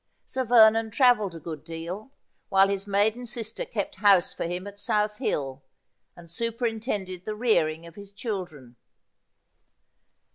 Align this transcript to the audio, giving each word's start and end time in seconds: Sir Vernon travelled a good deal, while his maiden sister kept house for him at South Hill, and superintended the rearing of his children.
Sir 0.25 0.45
Vernon 0.45 0.89
travelled 0.89 1.35
a 1.35 1.39
good 1.39 1.63
deal, 1.63 2.09
while 2.49 2.69
his 2.69 2.87
maiden 2.87 3.27
sister 3.27 3.65
kept 3.65 3.97
house 3.97 4.33
for 4.33 4.45
him 4.45 4.65
at 4.65 4.79
South 4.79 5.19
Hill, 5.19 5.61
and 6.15 6.31
superintended 6.31 7.23
the 7.23 7.35
rearing 7.35 7.85
of 7.85 7.93
his 7.93 8.11
children. 8.11 8.77